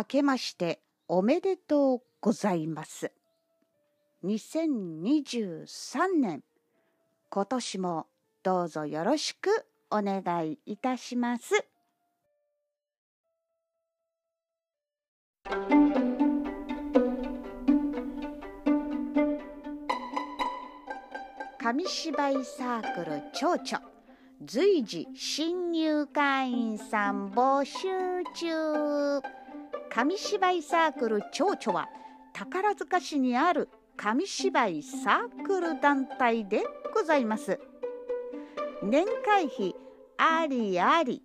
[0.00, 3.12] 明けましておめでとうございます。
[4.24, 6.42] 2023年、
[7.28, 8.06] 今年も
[8.42, 9.50] どうぞよろしく
[9.90, 11.66] お願いいたします。
[21.58, 23.90] 紙芝居サークル蝶々
[24.46, 27.86] 随時新入会員さん募集
[28.34, 29.39] 中
[29.92, 31.88] 紙芝居サークル蝶々は
[32.32, 37.58] 宝塚市にある紙芝居サークル団体でございます。
[38.82, 39.74] 年会費
[40.16, 41.22] ありあり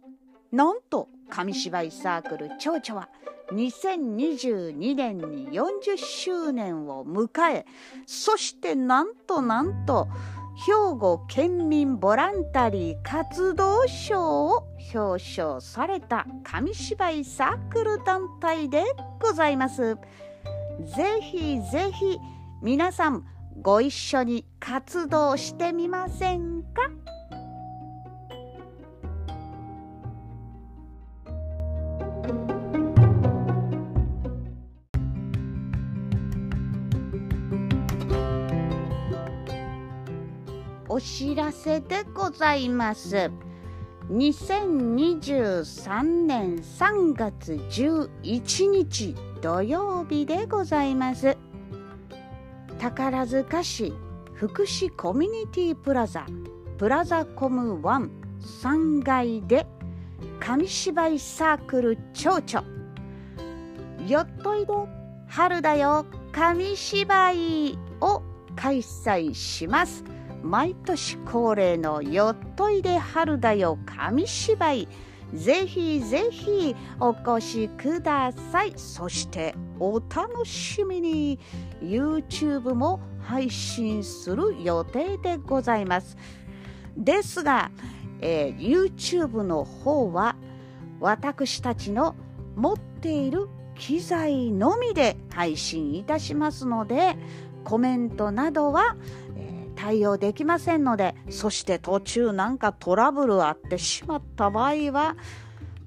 [0.51, 3.09] なんと紙芝居サークル蝶々は
[3.51, 7.65] 2022年に40周年を迎え
[8.05, 10.07] そしてなんとなんと
[10.55, 18.83] 兵庫県民ボランタリー活動賞を表彰された紙芝居サークル団体で
[19.19, 19.95] ございます。
[20.95, 22.17] ぜひぜひ
[22.61, 23.25] 皆さん
[23.61, 27.14] ご一緒に活動してみませんか？
[40.95, 43.29] お知らせでございます。
[44.09, 51.37] 2023年3月11日土曜日でございます。
[52.79, 53.93] 宝塚市
[54.35, 56.25] 福祉コミュニティプラザ
[56.77, 58.09] プラザコム1
[58.63, 59.67] 3階で
[60.39, 62.65] 紙芝居サークル蝶々
[64.07, 64.87] よっといで
[65.27, 68.23] 春だよ紙芝居を
[68.55, 70.14] 開催します。
[70.45, 74.87] 毎年恒例のよっといで春だよ紙芝居。
[75.33, 78.73] ぜひぜひお越しください。
[78.75, 81.39] そしてお楽しみに。
[81.81, 86.15] YouTube も配信する予定でございます。
[86.95, 87.71] ですが、
[88.21, 90.35] えー、YouTube の方は
[90.99, 92.15] 私たちの
[92.55, 97.17] 持っている機材のみで配信いたしますので
[97.63, 98.95] コメントなどは
[99.85, 105.15] 対応できませんのでそして途中なんかトラブルあってしまった場合は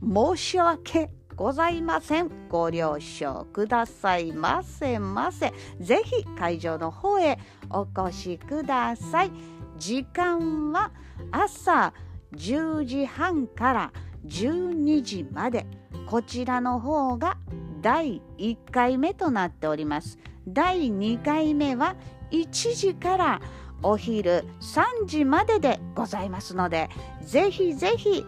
[0.01, 2.31] 申し訳ございません。
[2.49, 5.53] ご了承くださいませませ。
[5.81, 9.33] ぜひ会場の方へお越しください。
[9.79, 10.93] 時間は
[11.33, 11.93] 朝
[12.35, 13.93] 10時半から
[14.27, 15.67] 12時まで。
[16.07, 17.37] こちらの方が
[17.83, 20.19] 第1回目となっております。
[20.47, 21.97] 第2回目は
[22.31, 23.41] 1時から
[23.83, 26.89] お昼3時まででございますので
[27.23, 28.25] ぜひぜひ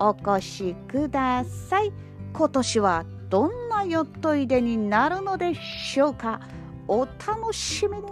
[0.00, 1.92] お越しください。
[2.32, 6.40] 今年はどんなよっといでになるのでしょうか？
[6.88, 8.04] お楽しみに。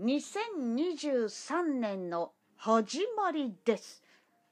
[0.00, 4.02] 2023年の始まりです。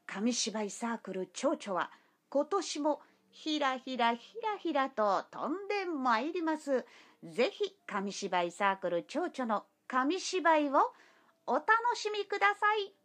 [0.06, 1.90] 紙芝居サークル蝶々は
[2.30, 3.00] 今年も
[3.32, 6.84] ひらひらひらひらと飛んでまいります。
[7.24, 10.92] ぜひ紙芝居サークル蝶々の紙芝居を
[11.46, 13.01] お楽しみください。